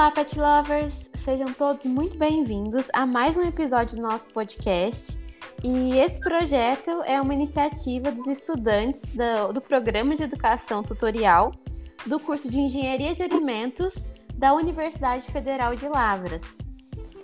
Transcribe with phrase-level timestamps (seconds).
[0.00, 1.10] Olá, pet lovers!
[1.14, 5.18] Sejam todos muito bem-vindos a mais um episódio do nosso podcast.
[5.62, 11.52] E esse projeto é uma iniciativa dos estudantes do, do Programa de Educação Tutorial
[12.06, 16.56] do curso de Engenharia de Alimentos da Universidade Federal de Lavras.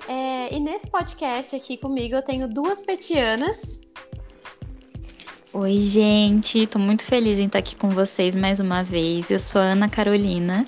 [0.06, 3.80] É, e nesse podcast aqui comigo eu tenho duas petianas.
[5.50, 9.30] Oi, gente, tô muito feliz em estar aqui com vocês mais uma vez.
[9.30, 10.66] Eu sou a Ana Carolina.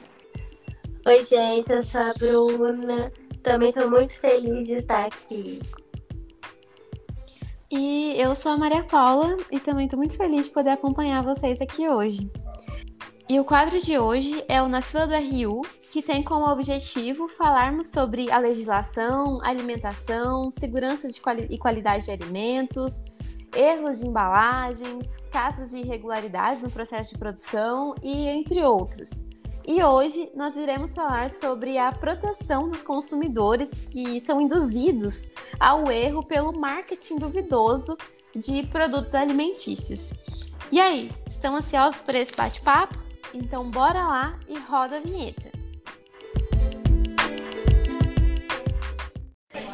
[1.08, 3.10] Oi, gente, eu sou a Bruna.
[3.42, 5.58] Também tô muito feliz de estar aqui.
[7.70, 11.62] E eu sou a Maria Paula e também tô muito feliz de poder acompanhar vocês
[11.62, 12.30] aqui hoje.
[13.26, 17.26] E o quadro de hoje é o Na Fila do RU, que tem como objetivo
[17.26, 23.02] falarmos sobre a legislação, alimentação, segurança quali e qualidade de alimentos,
[23.56, 29.37] erros de embalagens, casos de irregularidades no processo de produção e entre outros.
[29.70, 35.28] E hoje nós iremos falar sobre a proteção dos consumidores que são induzidos
[35.60, 37.94] ao erro pelo marketing duvidoso
[38.34, 40.14] de produtos alimentícios.
[40.72, 42.98] E aí, estão ansiosos por esse bate-papo?
[43.34, 45.50] Então bora lá e roda a vinheta.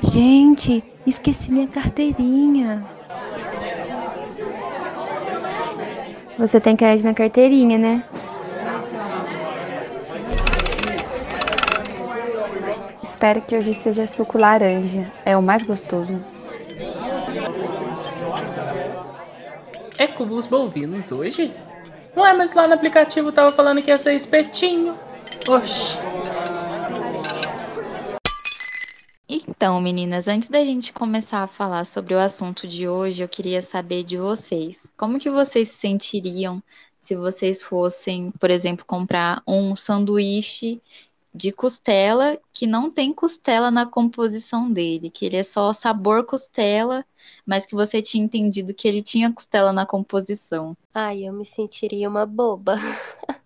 [0.02, 2.84] Gente, esqueci minha carteirinha.
[6.36, 8.04] Você tem crédito na carteirinha, né?
[13.24, 15.10] Espero que hoje seja suco laranja.
[15.24, 16.22] É o mais gostoso.
[19.96, 21.50] É cubos bovinos hoje?
[22.14, 24.94] Não é, mas lá no aplicativo tava falando que ia ser espetinho.
[25.48, 25.96] Oxi.
[29.26, 33.62] Então, meninas, antes da gente começar a falar sobre o assunto de hoje, eu queria
[33.62, 34.86] saber de vocês.
[34.98, 36.62] Como que vocês se sentiriam
[37.00, 40.82] se vocês fossem, por exemplo, comprar um sanduíche
[41.34, 47.04] de costela que não tem costela na composição dele, que ele é só sabor costela,
[47.44, 50.76] mas que você tinha entendido que ele tinha costela na composição.
[50.94, 52.76] Ai, eu me sentiria uma boba.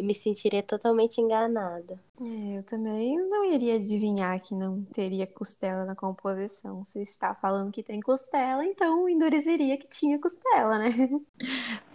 [0.00, 1.96] me sentiria totalmente enganada.
[2.20, 6.84] É, eu também não iria adivinhar que não teria costela na composição.
[6.84, 10.90] Se está falando que tem costela, então endureceria que tinha costela, né?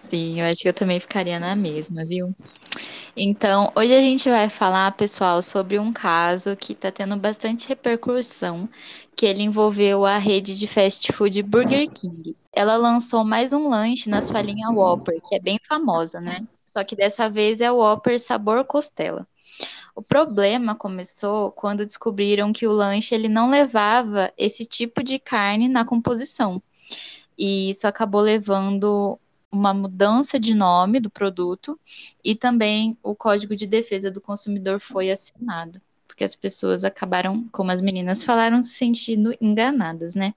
[0.10, 2.36] Sim, eu acho que eu também ficaria na mesma, viu?
[3.16, 8.70] Então, hoje a gente vai falar, pessoal, sobre um caso que está tendo bastante repercussão,
[9.16, 12.36] que ele envolveu a rede de fast food Burger King.
[12.54, 16.48] Ela lançou mais um lanche na sua linha Whopper, que é bem famosa, né?
[16.70, 19.28] Só que dessa vez é o Whopper sabor costela.
[19.96, 25.68] O problema começou quando descobriram que o lanche ele não levava esse tipo de carne
[25.68, 26.62] na composição.
[27.38, 29.20] E isso acabou levando
[29.52, 31.80] uma mudança de nome do produto
[32.24, 37.72] e também o Código de Defesa do Consumidor foi acionado, porque as pessoas acabaram, como
[37.72, 40.36] as meninas falaram, se sentindo enganadas, né?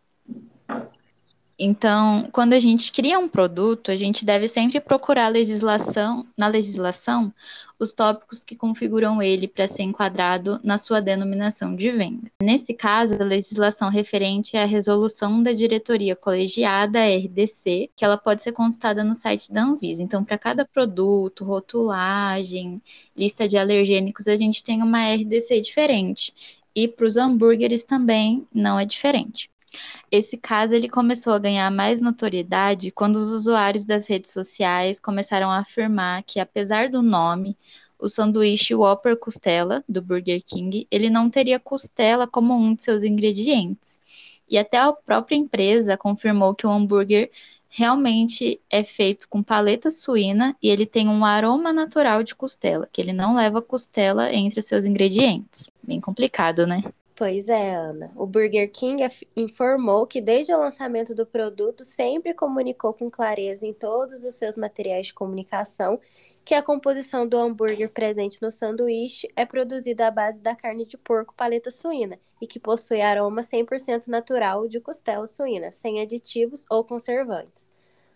[1.65, 7.33] Então, quando a gente cria um produto, a gente deve sempre procurar legislação, na legislação
[7.79, 12.29] os tópicos que configuram ele para ser enquadrado na sua denominação de venda.
[12.43, 18.51] Nesse caso, a legislação referente à resolução da diretoria colegiada RDC, que ela pode ser
[18.51, 20.03] consultada no site da Anvisa.
[20.03, 22.83] Então, para cada produto, rotulagem,
[23.17, 26.35] lista de alergênicos, a gente tem uma RDC diferente.
[26.75, 29.49] E para os hambúrgueres também não é diferente.
[30.11, 35.51] Esse caso ele começou a ganhar mais notoriedade quando os usuários das redes sociais começaram
[35.51, 37.57] a afirmar que, apesar do nome,
[37.99, 43.05] o sanduíche Whopper Costela, do Burger King, ele não teria costela como um de seus
[43.05, 44.01] ingredientes.
[44.51, 47.31] E até a própria empresa confirmou que o hambúrguer
[47.71, 53.01] realmente é feito com paleta suína e ele tem um aroma natural de costela, que
[53.01, 55.71] ele não leva costela entre os seus ingredientes.
[55.83, 56.83] Bem complicado, né?
[57.15, 58.11] Pois é, Ana.
[58.17, 59.03] O Burger King
[59.37, 64.57] informou que desde o lançamento do produto sempre comunicou com clareza em todos os seus
[64.57, 66.01] materiais de comunicação
[66.45, 70.99] que a composição do hambúrguer presente no sanduíche é produzida à base da carne de
[70.99, 76.83] porco paleta suína e que possui aroma 100% natural de costela suína, sem aditivos ou
[76.83, 77.72] conservantes.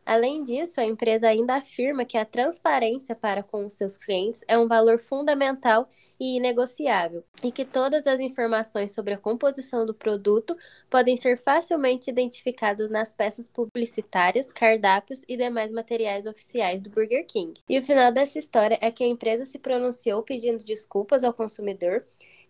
[0.07, 4.57] Além disso, a empresa ainda afirma que a transparência para com os seus clientes é
[4.57, 10.57] um valor fundamental e inegociável, e que todas as informações sobre a composição do produto
[10.89, 17.61] podem ser facilmente identificadas nas peças publicitárias, cardápios e demais materiais oficiais do Burger King.
[17.69, 22.05] E o final dessa história é que a empresa se pronunciou pedindo desculpas ao consumidor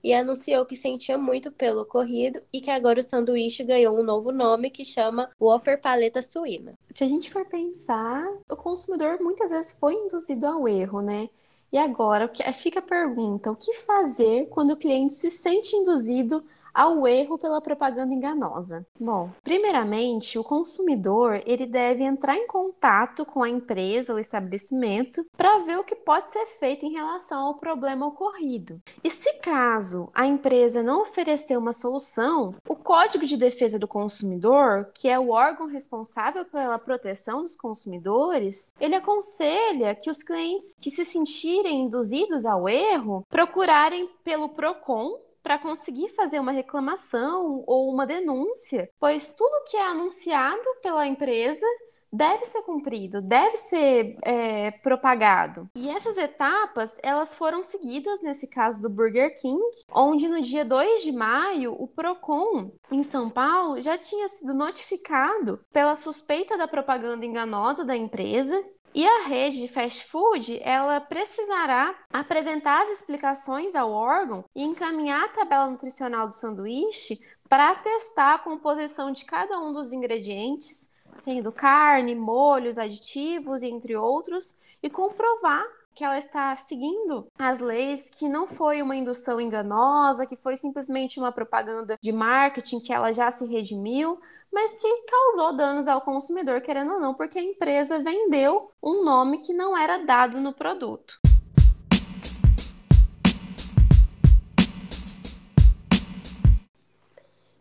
[0.07, 4.31] e anunciou que sentia muito pelo ocorrido e que agora o sanduíche ganhou um novo
[4.31, 6.75] nome que chama Whopper Paleta Suína.
[6.95, 11.29] Se a gente for pensar, o consumidor muitas vezes foi induzido ao erro, né?
[11.73, 16.45] E agora fica a pergunta: o que fazer quando o cliente se sente induzido
[16.77, 18.87] ao erro pela propaganda enganosa?
[19.01, 25.61] Bom, primeiramente, o consumidor ele deve entrar em contato com a empresa ou estabelecimento para
[25.61, 28.79] ver o que pode ser feito em relação ao problema ocorrido.
[29.03, 34.91] E se caso a empresa não oferecer uma solução, o Código de Defesa do Consumidor,
[34.95, 40.91] que é o órgão responsável pela proteção dos consumidores, ele aconselha que os clientes que
[40.91, 48.05] se sentirem induzidos ao erro procurarem pelo Procon para conseguir fazer uma reclamação ou uma
[48.05, 51.65] denúncia, pois tudo que é anunciado pela empresa
[52.13, 55.71] deve ser cumprido, deve ser é, propagado.
[55.77, 59.63] E essas etapas, elas foram seguidas nesse caso do Burger King,
[59.93, 65.61] onde no dia 2 de maio, o Procon em São Paulo já tinha sido notificado
[65.73, 68.61] pela suspeita da propaganda enganosa da empresa
[68.97, 75.23] e a rede de fast food, ela precisará apresentar as explicações ao órgão e encaminhar
[75.23, 81.53] a tabela nutricional do sanduíche para testar a composição de cada um dos ingredientes, sendo
[81.53, 85.63] carne, molhos, aditivos, entre outros, e comprovar
[85.97, 91.19] que ela está seguindo as leis, que não foi uma indução enganosa, que foi simplesmente
[91.19, 94.21] uma propaganda de marketing que ela já se redimiu,
[94.53, 99.39] mas que causou danos ao consumidor, querendo ou não, porque a empresa vendeu um nome
[99.39, 101.19] que não era dado no produto.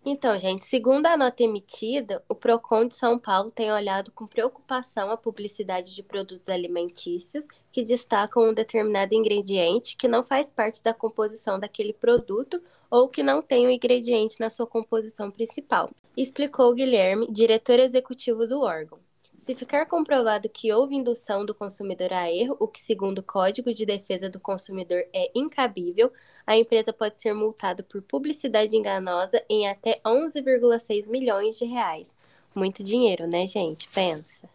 [0.08, 5.10] Então, gente, segundo a nota emitida, o Procon de São Paulo tem olhado com preocupação
[5.10, 10.94] a publicidade de produtos alimentícios que destacam um determinado ingrediente que não faz parte da
[10.94, 17.28] composição daquele produto ou que não tem o ingrediente na sua composição principal, explicou Guilherme,
[17.30, 18.98] diretor executivo do órgão.
[19.38, 23.74] Se ficar comprovado que houve indução do consumidor a erro, o que, segundo o Código
[23.74, 26.14] de Defesa do Consumidor é incabível,
[26.48, 32.16] a empresa pode ser multada por publicidade enganosa em até 11,6 milhões de reais.
[32.56, 33.90] Muito dinheiro, né, gente?
[33.90, 34.48] Pensa.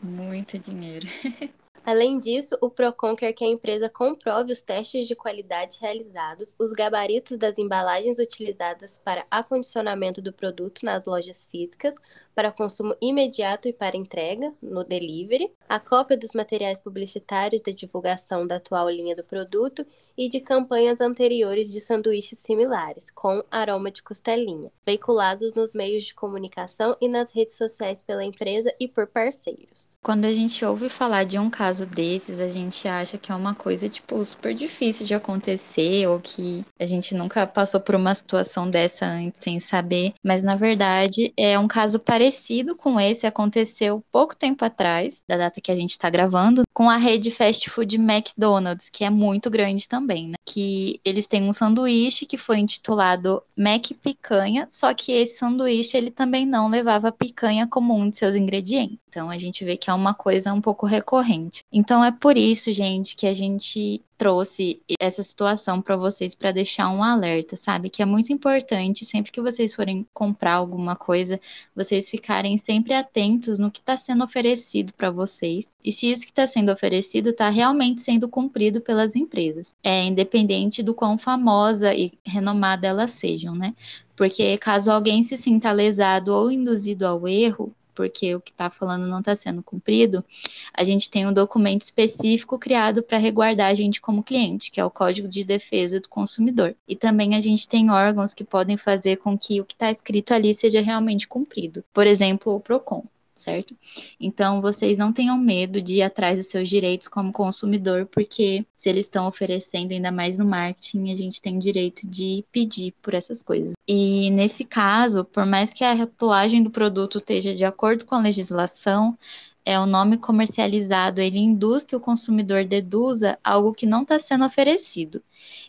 [0.00, 1.08] Muito dinheiro.
[1.84, 6.72] Além disso, o Procon quer que a empresa comprove os testes de qualidade realizados, os
[6.72, 11.94] gabaritos das embalagens utilizadas para acondicionamento do produto nas lojas físicas,
[12.34, 18.46] para consumo imediato e para entrega no delivery, a cópia dos materiais publicitários da divulgação
[18.46, 19.84] da atual linha do produto
[20.16, 26.14] e de campanhas anteriores de sanduíches similares, com aroma de costelinha, veiculados nos meios de
[26.14, 29.90] comunicação e nas redes sociais pela empresa e por parceiros.
[30.02, 33.54] Quando a gente ouve falar de um caso desses, a gente acha que é uma
[33.54, 38.68] coisa, tipo, super difícil de acontecer ou que a gente nunca passou por uma situação
[38.68, 44.04] dessa antes sem saber, mas na verdade é um caso parecido parecido com esse aconteceu
[44.10, 47.96] pouco tempo atrás, da data que a gente está gravando, com a rede fast food
[47.96, 50.34] McDonald's, que é muito grande também, né?
[50.44, 56.10] Que eles têm um sanduíche que foi intitulado Mac Picanha, só que esse sanduíche ele
[56.10, 58.98] também não levava picanha como um de seus ingredientes.
[59.08, 61.59] Então a gente vê que é uma coisa um pouco recorrente.
[61.72, 66.90] Então é por isso, gente, que a gente trouxe essa situação para vocês para deixar
[66.90, 67.88] um alerta, sabe?
[67.88, 71.40] Que é muito importante sempre que vocês forem comprar alguma coisa,
[71.74, 76.32] vocês ficarem sempre atentos no que está sendo oferecido para vocês e se isso que
[76.32, 82.12] está sendo oferecido está realmente sendo cumprido pelas empresas, é independente do quão famosa e
[82.22, 83.74] renomada elas sejam, né?
[84.14, 89.06] Porque caso alguém se sinta lesado ou induzido ao erro, porque o que está falando
[89.06, 90.24] não está sendo cumprido,
[90.72, 94.84] a gente tem um documento específico criado para reguardar a gente como cliente, que é
[94.84, 96.74] o Código de Defesa do Consumidor.
[96.88, 100.32] E também a gente tem órgãos que podem fazer com que o que está escrito
[100.32, 101.84] ali seja realmente cumprido.
[101.92, 103.04] Por exemplo, o PROCON
[103.40, 103.74] certo?
[104.20, 108.88] Então, vocês não tenham medo de ir atrás dos seus direitos como consumidor, porque se
[108.88, 113.42] eles estão oferecendo, ainda mais no marketing, a gente tem direito de pedir por essas
[113.42, 113.74] coisas.
[113.88, 118.20] E nesse caso, por mais que a rotulagem do produto esteja de acordo com a
[118.20, 119.18] legislação,
[119.64, 124.44] é o nome comercializado, ele induz que o consumidor deduza algo que não está sendo
[124.44, 125.22] oferecido.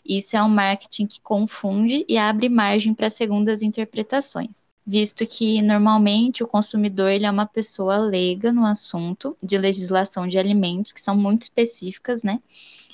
[0.04, 6.42] Isso é um marketing que confunde e abre margem para segundas interpretações visto que normalmente
[6.42, 11.16] o consumidor ele é uma pessoa leiga no assunto de legislação de alimentos, que são
[11.16, 12.40] muito específicas, né?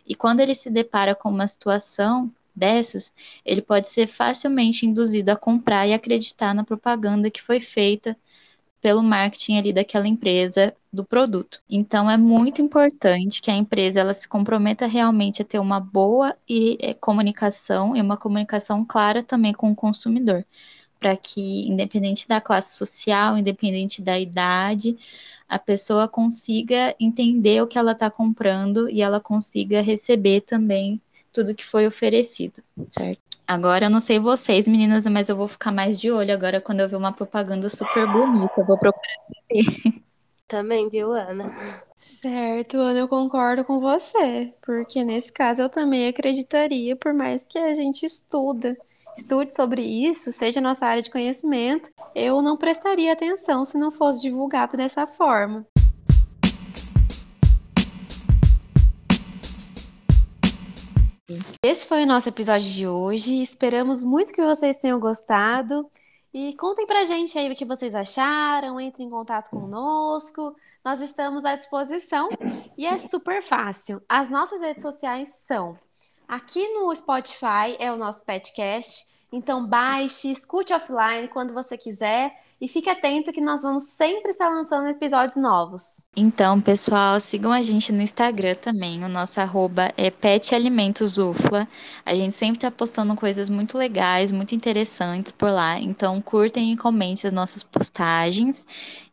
[0.06, 3.12] E quando ele se depara com uma situação dessas,
[3.44, 8.16] ele pode ser facilmente induzido a comprar e acreditar na propaganda que foi feita
[8.80, 11.60] pelo marketing ali daquela empresa do produto.
[11.68, 16.36] Então é muito importante que a empresa ela se comprometa realmente a ter uma boa
[16.48, 20.44] e, é, comunicação e uma comunicação clara também com o consumidor
[20.98, 24.96] para que, independente da classe social, independente da idade,
[25.48, 31.00] a pessoa consiga entender o que ela está comprando e ela consiga receber também
[31.32, 33.20] tudo que foi oferecido, certo?
[33.46, 36.80] Agora eu não sei vocês, meninas, mas eu vou ficar mais de olho agora quando
[36.80, 38.52] eu ver uma propaganda super bonita.
[38.58, 40.02] Eu vou procurar saber.
[40.46, 41.50] Também, viu, Ana?
[41.94, 47.58] Certo, Ana, eu concordo com você, porque nesse caso eu também acreditaria, por mais que
[47.58, 48.74] a gente estuda,
[49.20, 54.22] estude sobre isso, seja nossa área de conhecimento, eu não prestaria atenção se não fosse
[54.22, 55.66] divulgado dessa forma.
[61.62, 63.42] Esse foi o nosso episódio de hoje.
[63.42, 65.90] Esperamos muito que vocês tenham gostado.
[66.32, 70.54] E contem pra gente aí o que vocês acharam, entrem em contato conosco.
[70.84, 72.28] Nós estamos à disposição
[72.76, 74.00] e é super fácil.
[74.08, 75.76] As nossas redes sociais são
[76.28, 79.07] aqui no Spotify é o nosso podcast.
[79.32, 84.48] Então baixe, escute offline quando você quiser e fique atento que nós vamos sempre estar
[84.48, 86.08] lançando episódios novos.
[86.16, 89.04] Então, pessoal, sigam a gente no Instagram também.
[89.04, 91.68] O nosso arroba é petalimentosufla.
[92.04, 95.78] A gente sempre está postando coisas muito legais, muito interessantes por lá.
[95.78, 98.64] Então, curtem e comentem as nossas postagens.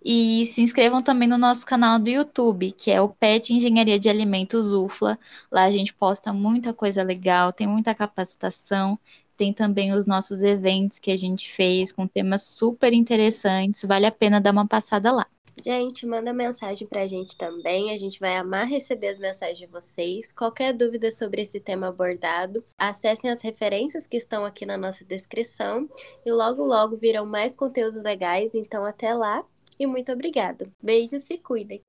[0.04, 4.10] E se inscrevam também no nosso canal do YouTube, que é o Pet Engenharia de
[4.10, 5.20] Alimentos UFLA.
[5.52, 8.98] Lá a gente posta muita coisa legal, tem muita capacitação
[9.36, 13.84] tem também os nossos eventos que a gente fez com temas super interessantes.
[13.84, 15.28] Vale a pena dar uma passada lá.
[15.58, 17.92] Gente, manda mensagem pra gente também.
[17.92, 20.34] A gente vai amar receber as mensagens de vocês.
[20.34, 25.88] Qualquer dúvida sobre esse tema abordado, acessem as referências que estão aqui na nossa descrição.
[26.26, 28.54] E logo, logo virão mais conteúdos legais.
[28.54, 29.46] Então, até lá
[29.80, 30.70] e muito obrigado.
[30.84, 31.82] Beijos, se cuidem.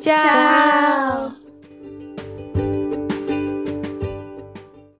[0.00, 0.16] Tchau!
[0.16, 1.47] Tchau.